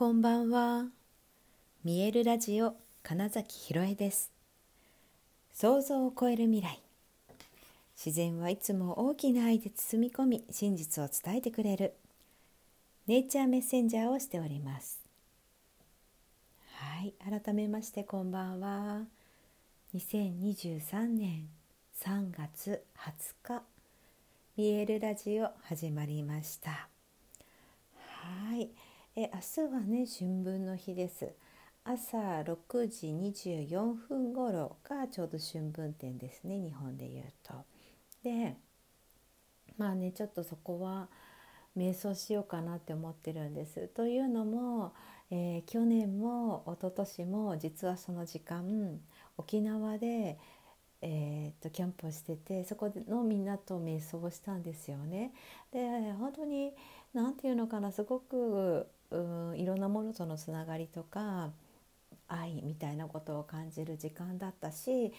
[0.00, 0.86] こんばんは。
[1.84, 4.30] 見えるラジオ金崎ひろえです。
[5.52, 6.80] 想像を超える未来。
[8.02, 11.92] 自然はいつも大きな愛で包み込み、真実を伝えてくれる。
[13.08, 15.02] ネイチャーメッセンジャーをしております。
[16.76, 17.12] はい、
[17.42, 19.02] 改めましてこんばんは。
[19.94, 21.46] 2023年
[22.02, 23.62] 3月20日、
[24.56, 26.88] 見えるラジオ始まりました。
[27.98, 28.70] はい。
[29.22, 31.28] え明日はね春分の日です
[31.84, 37.52] 朝6時24分頃がちょうど春分点ですね日本でいうと。
[38.24, 38.56] で
[39.76, 41.08] まあねちょっとそこは
[41.76, 43.88] 瞑想しようかなって思ってるんです。
[43.88, 44.94] というのも、
[45.30, 48.98] えー、去年も一昨年も実はその時間
[49.36, 50.38] 沖縄で、
[51.02, 55.34] えー、とキャンプをしててそこのみんなと瞑想をしたんですよね。
[55.72, 56.72] で本当に
[57.12, 61.50] 何て言うのかなすごくうんいろんなものとのつながりとか
[62.28, 65.12] 愛みたいなことを感じる時間だったし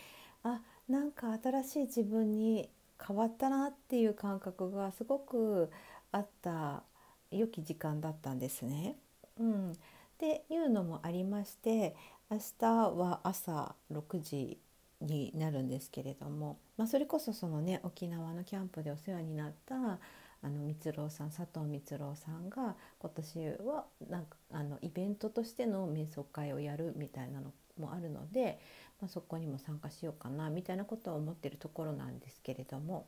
[0.44, 2.70] あなんか新しい自分に
[3.06, 5.70] 変わったなっていう感覚がすごく
[6.12, 6.84] あった
[7.32, 8.96] 良き時間だったんですね。
[9.40, 9.76] うん、っ
[10.18, 11.96] ていうのもありまして
[12.30, 14.60] 明日は朝6時
[15.00, 20.00] になるんですけれども、まあ、それこそそのね沖縄のキャンプでお世話になった
[20.44, 28.60] あの光郎さん佐藤光郎さんが今年はなんかあのイベントとしての瞑想会をやるみたいなのもあるので、
[29.00, 33.08] まあ、そこにも参加しようかなみたいなことを思ってるところなんですけれども。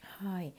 [0.00, 0.52] はい。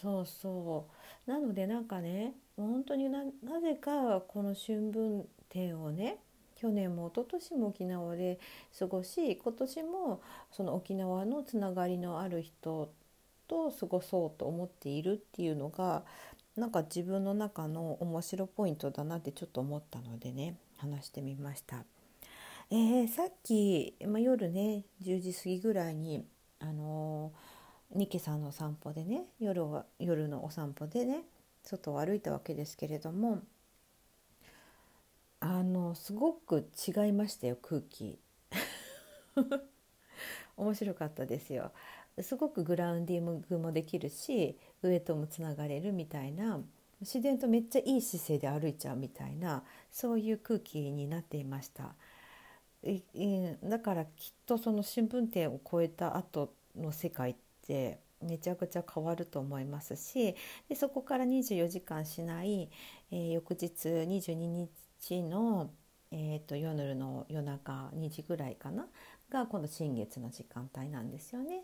[0.00, 0.86] そうそ
[1.26, 1.30] う。
[1.30, 3.24] なのでなんかね本当にな
[3.60, 6.18] ぜかこの春分展をね
[6.54, 8.38] 去年も一昨年も沖縄で
[8.78, 12.92] 過ごし今年もその沖縄のつながりのある人
[13.48, 16.04] と過ごそうと思っているっていうのが
[16.56, 21.84] なんか自分の中の面白ポイントだなってちょっと思ったのでね話してみました。
[22.70, 26.24] えー、さっき、まあ、夜ね10時過ぎぐらいに
[26.58, 31.24] あのー、ニケさんの散歩でね夜は夜のお散歩でね
[31.62, 33.42] 外を歩いたわけですけれども
[35.40, 38.18] あのすごく違いましたよ空気
[40.56, 41.72] 面白かったですよ
[42.20, 46.60] すごくグラウンディングもできるし上ともつながれるみたいな
[47.00, 51.94] 自然とめっちゃいい姿勢で歩いちゃうみたいなそういう空気になっていました。
[53.62, 57.34] だからきっとその新聞店を超えた後の世界っ
[57.66, 60.34] てめちゃくちゃ変わると思いますし
[60.68, 62.70] でそこから24時間しない、
[63.12, 65.70] えー、翌日22日の、
[66.10, 68.86] えーと夜の夜中2時ぐらいかな
[69.30, 71.62] が今度新月の時間帯なんですよね。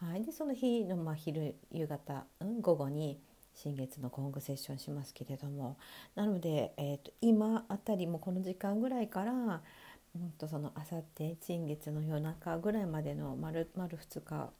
[0.00, 3.18] はい、でその日の、まあ、昼夕方、うん、午後に
[3.54, 5.78] 新月のゴングセッションしますけれども。
[6.14, 14.50] なので、えーと、今あたりもこの時間ぐらいから、うんと、そのあさって新月の夜中ぐらいまでの丸丸2日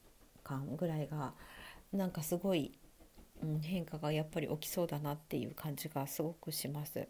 [0.43, 1.35] 間ぐらいが
[1.93, 2.73] なんかすごい、
[3.43, 7.07] うん、変化がやっぱり起きそうだなっていう感じがすごくします。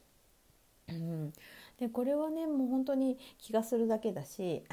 [0.88, 1.32] うん、
[1.78, 4.64] でこれはねもう本当に気がするだけだし。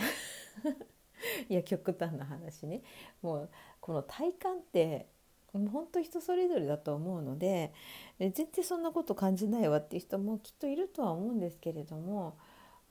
[1.49, 2.81] いや極端な話ね
[3.21, 5.07] もうこの体感って
[5.53, 7.73] 本当人それぞれだと思うので
[8.19, 12.35] 全然そんなこと感じないわっていう人もきっといるとは思うんですけれども、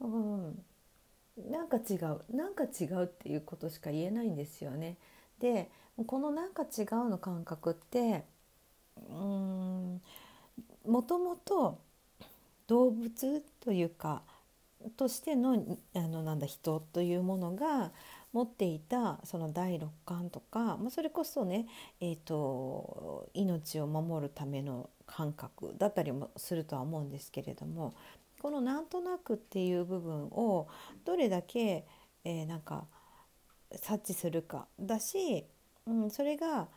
[0.01, 0.65] うん、
[1.51, 4.97] なんか違うなんか違うっていうことしか言えないんですよね。
[5.41, 5.71] で
[6.07, 8.25] このなんか違うの感覚って
[8.97, 10.01] うん
[10.87, 11.79] もともと
[12.67, 14.23] 動物というか
[14.97, 17.93] としてのあのなんだ人というものが
[18.33, 21.67] 持っていたその第六感とか、まあ、それこそね、
[22.01, 27.95] えーと、命を守るための感覚だったりもするとは思うんですけれども
[28.41, 30.69] このなんとなくっていう部分を
[31.05, 31.87] どれだけ、
[32.25, 32.87] えー、なんか
[33.77, 35.47] 察知するかだし、
[35.87, 36.69] うん、それが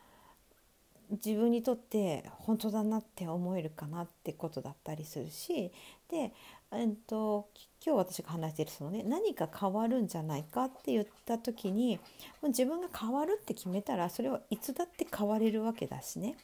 [1.10, 5.72] 自分にとって本当だなって思えるかなってことだったりするし
[6.08, 6.32] で、
[6.72, 7.48] えっと、
[7.84, 11.96] 今日私が話しているそのね何か変わるんじゃないかって言った時に
[12.42, 16.36] もう自分が変わるって決めたらそれはいつだって変われるわけだしね。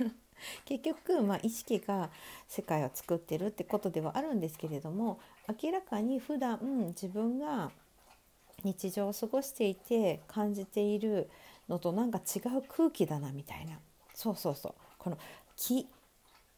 [0.64, 2.10] 結局、まあ、意識が
[2.48, 5.20] 世界を作ってるってことではあるんですけれども
[5.62, 6.58] 明らかに普段
[6.88, 7.70] 自分が
[8.64, 11.28] 日常を過ごしていて感じている
[11.68, 13.78] のとなんか違う空気だなみたいな。
[14.14, 14.74] そうそうそう。
[14.98, 15.18] この
[15.56, 15.86] 気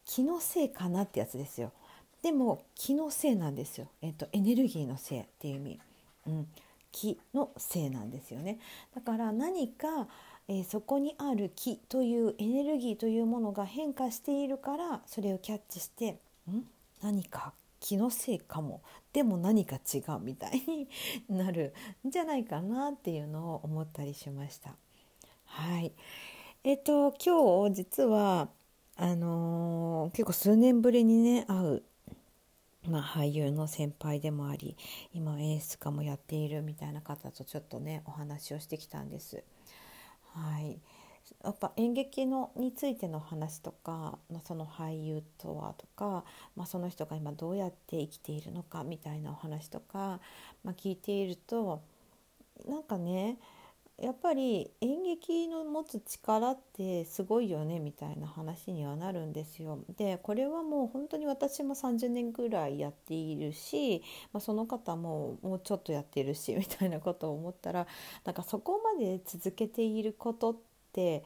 [0.05, 1.71] 気のせいかなってやつですよ。
[2.23, 5.79] でも気のせいなんですよ、えっと、エネルギーのせいっていう意味、
[6.25, 6.47] うん、
[6.91, 8.59] 気のせいなんですよね。
[8.95, 10.07] だから何か、
[10.47, 16.63] えー、そこにある気というエネルギーというものが変化しているからそれをキャッチしてん？
[17.01, 18.81] 何か気のせいかも。
[19.11, 20.87] でも何か違うみたいに
[21.29, 21.73] なる
[22.07, 24.77] んじゃないかなっていうのを思ったりしました。
[25.43, 25.91] はい。
[26.63, 28.47] えっ、と今日実は
[28.95, 31.83] あのー、結構数年ぶりにね会う、
[32.87, 34.75] まあ、俳優の先輩でもあり
[35.13, 39.43] 今演出家もやっているみたいな方とちょっとねお話をしてきたんです。
[40.33, 40.79] はい
[41.43, 46.25] やっぱ演劇のについての話とか、まあ、その俳優とはとか、
[46.55, 50.19] まあ、その人が今どうやって生きているのかみたいなお話とか、
[50.63, 51.81] まあ、聞いていると
[52.67, 53.37] なんかね
[54.01, 59.79] やっぱり演劇の持つ力ってすごいよねみたいな話にはなるんですよ。
[59.97, 64.01] でこれはもう本当に私も30年ぐらいやっているし、
[64.31, 67.87] まあ、その方ももうちょっとやってるし みたいなことを思ったら
[68.25, 70.55] なんかそこまで続けていることっ
[70.91, 71.23] て、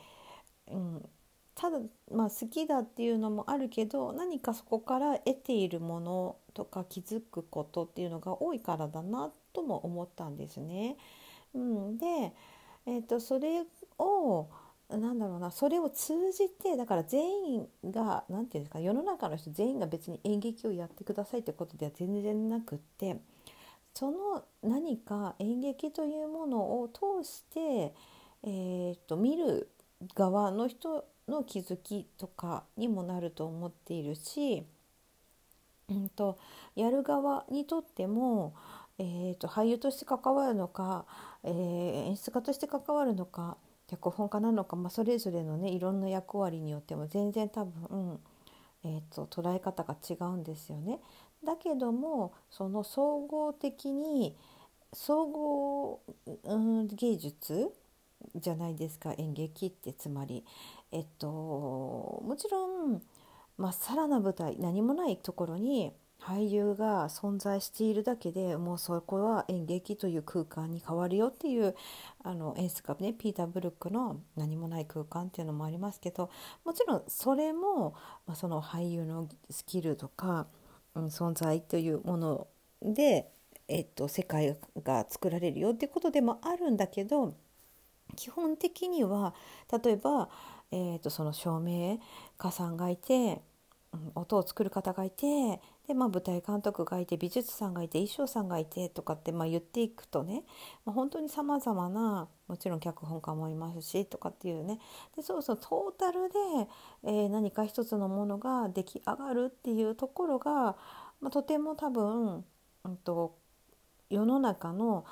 [0.70, 1.10] うん、
[1.56, 1.80] ただ、
[2.12, 10.98] まあ、好きだっていうのもあるけど何かそこから得ているものとか気づくことっていうのが多いからだなとも思ったんですね。
[11.56, 12.34] うん、で
[12.88, 13.64] えーと、それ
[14.00, 14.50] を
[14.90, 23.18] なんだろうなそれを通じてだから全員が何て言うんですか世の中の人全員が別に演劇をやってくださいってことでは全然なくって
[23.94, 27.94] その何か演劇というものを通して、
[28.44, 29.70] えーと、見る
[30.14, 34.66] 側の人の気づきとかにもなると思っているし、
[35.90, 36.38] うんと、
[36.76, 38.54] やる側にとっても
[39.00, 41.06] えーと、俳優として関わるのか、
[41.44, 43.58] えー、演出家として関わるのか
[43.88, 48.20] 脚本家なのか、まあ、それぞれのねいろんな役割によっても全然多分、
[48.84, 51.00] えーと、捉え方が違うんですよね。
[51.46, 54.36] だけどもその総合的に
[54.94, 56.02] 総合、
[56.44, 57.72] うん、芸術
[58.36, 60.44] じゃないですか演劇ってつまり。
[60.92, 63.02] えっともちろん
[63.58, 65.94] まっさらな舞台何もないところに
[66.28, 71.74] 俳優が存在しているだけでもうそこは演劇という空間に変わるよっていう
[72.22, 76.30] あの演出家ねピーター・ブルックの「何もない空間」っていうのもありますけど
[76.66, 77.92] もちろんそれも、
[78.26, 80.48] まあ、その俳優のスキルとか、
[80.96, 82.48] うん、存在というもの
[82.82, 83.32] で、
[83.70, 87.36] えっと、世界が作られるよっていうことでもあるんだけど
[88.18, 89.34] 基本的には
[89.82, 90.28] 例えば、
[90.72, 92.00] えっと、その照明
[92.38, 93.42] 家さんがいて
[94.16, 100.44] 音を作る方がいてで、まあ、舞台監督がいて美術さんがいて衣装さんがいてとかって、まあ、言っていくとね、
[100.86, 104.80] まあ、本当にさまざまなもちろん脚本家もいますしとかっていうね。
[105.16, 106.36] でそうそうトータルで、
[107.06, 110.76] えー、何か一つのものが出来上がるっていうところが、
[111.22, 112.46] まあ、とても多分、
[112.84, 113.38] うんと、
[114.10, 115.06] 世の中の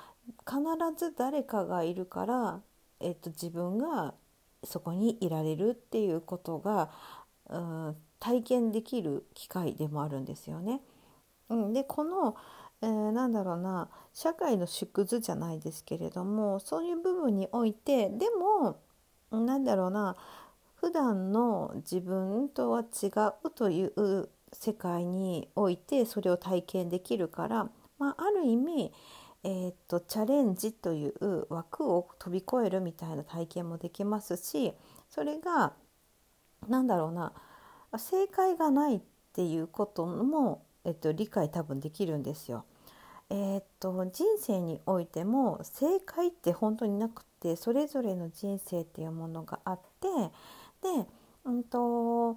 [0.46, 0.58] 必
[0.96, 2.60] ず誰かがいるから、
[3.00, 4.14] えっと、自分が
[4.64, 6.90] そこにいられるっていうことが、
[7.48, 7.96] うん、
[8.26, 10.80] 体験できる機会でもあるんですよね。
[11.48, 12.34] うん、でこの、
[12.82, 18.80] えー、なんだろうな社会の縮図じゃないですけれどもそういう部分においてでも
[19.30, 20.16] なんだろうな
[20.74, 23.06] 普段の自分とは違
[23.44, 27.70] うという世界においてそれを体験できるから、
[28.00, 28.92] まあ、ある意味、
[29.44, 34.72] えー、っとチャレンジという枠を飛び越えるみたいな体験もできますし
[35.10, 35.74] それが
[36.68, 37.32] 何だろうな
[37.96, 39.00] 正解がないっ
[39.32, 42.64] ていうことも、えっと、理解多分できるんですよ。
[43.30, 50.08] え、っと人生においても正解って本当になくてそれぞれの人生っていうものがあって
[50.82, 51.06] で、
[51.44, 52.36] うんと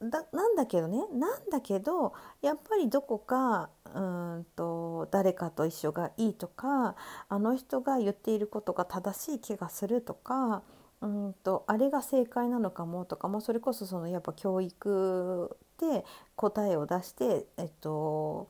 [0.00, 6.96] だなんだけどねなんだけどやっぱりどこかうんと誰かと一緒がいいとか
[7.28, 10.62] あの人が言っていることが正しい気がするとか
[11.02, 16.04] うんとあれが正解なのかもとかもそれこそそのやっぱ教育で
[16.36, 18.48] 答えを出して、えっと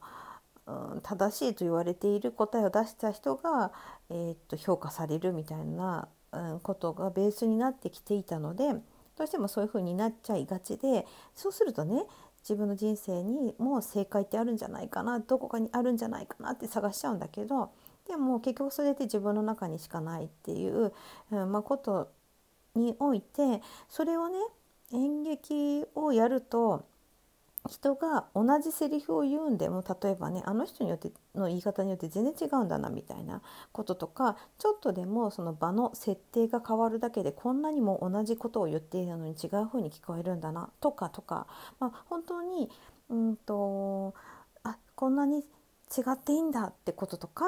[0.66, 3.72] うん、正しいと言われている答えを出した人が、
[4.10, 8.72] えっと、評価されるみたいな、うん、ことがベースになってきていたので
[9.16, 12.04] どうしてもそういうふうになっちゃいがちでそうするとね
[12.42, 17.70] 自分の人生にもう正解ってあるんじゃないかなどこかにあるんじゃないかなって探しちゃうんだけど
[18.06, 20.92] でも結局それって自分の中にしかないっていう、
[21.32, 22.08] うんまあ、こと
[22.76, 24.38] においてそれをね
[24.92, 26.84] 演劇をやると
[27.68, 33.42] 人が同じセリフを言うんでも例えばねあの人によっての言い方によって全然違うんだなみたいな
[33.72, 41.46] こととかちょっとでもその場の設定が変わるだけでこんなにも同じことを言っているのに違う風に聞こえるんだなとかとか、
[41.80, 42.70] まあ、本当に
[43.10, 44.14] うんと
[44.62, 45.44] あこんなに
[45.96, 47.46] 違っていいんだってこととか、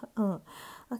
[0.16, 0.42] うん、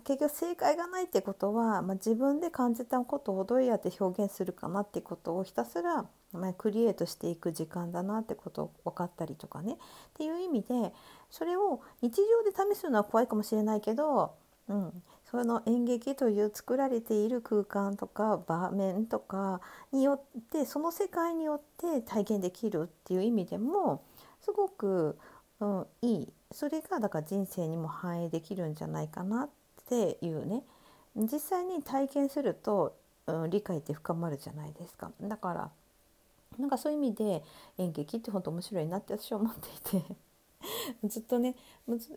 [0.05, 9.75] 結局正解がないってことは、まあ、自分で感じたことをどうやって表現するかなってことをひたすらまあ、クリエイトしていく時間だなってことを分かったりとかね。
[9.75, 9.77] っ
[10.15, 10.93] ていう意味で
[11.31, 14.35] それを日常で試すのは怖いかもしれないけど、
[14.69, 19.61] うん、その演劇という作られている空間とか場面とか
[19.93, 24.03] によってその世界によって体験できるっていう意味でも
[24.41, 25.19] すごく、
[25.61, 29.49] うん、いいそれがだから人生にも反映できるんじゃないかなっ
[29.89, 30.63] ていうね。
[31.17, 32.97] 実際に体験すると、
[33.27, 35.11] うん、理解って深まるじゃないですか。
[35.21, 35.71] だから
[36.59, 37.43] なんかそういう意味で
[37.79, 40.17] 演劇って本当面白いなって私は思っていて。
[41.05, 41.57] ずっとね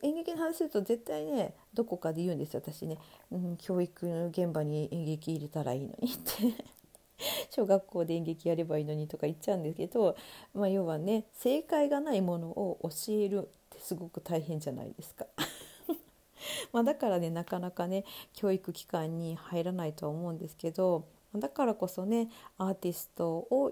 [0.03, 2.97] 演劇の話すると絶対ねどこかで言うんですよ私ね、
[3.29, 6.76] うん、教育現場に演劇入れたらいいのにって。
[7.49, 10.15] 小学校で演劇やればいいのにとか言っちゃうんですけど、
[10.53, 15.25] まあ、要はね正解がないものを教えるってすごく大変じゃないですか。
[16.71, 21.05] まだからねなかなかね教育機関に入らないとは思うんですけど
[21.35, 23.71] だからこそねアーティストを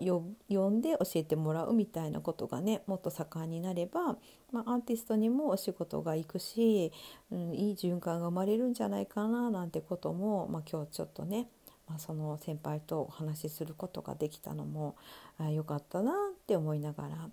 [0.50, 4.18] 呼んで教えてもらうみたいなことがねもっと盛んになれば、
[4.52, 6.92] まあ、アーティストにもお仕事が行くし、
[7.32, 11.48] うん、いい循環が生まれるんじゃないかななんてことも、まあ、今日ちょっとね、
[11.88, 14.96] まあ、その先輩とお話しすることができたのも
[15.38, 16.16] あよかったなっ
[16.48, 17.30] て思いながら、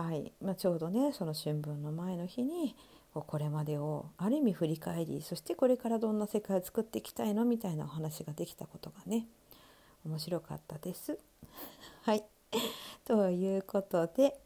[0.00, 2.74] はいまあ、ちょうどねその春分の前の日に
[3.12, 9.26] これまでをある意味振り返りそしてこれからどんな世界を作っていきたいのみたいなお話ができたことがね
[10.04, 11.18] 面白かったです。
[12.02, 12.24] はい
[13.04, 14.40] ということで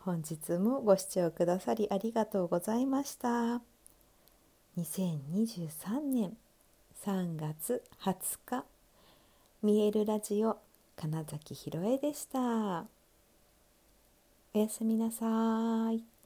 [0.00, 3.60] 本日もご視聴くださりありがとうございました。
[4.78, 6.36] 2023年
[7.04, 8.64] 3月20日
[9.62, 10.58] 見えるラジオ
[10.96, 12.86] 金崎ひろえでした。
[14.52, 16.17] おやすみなさい。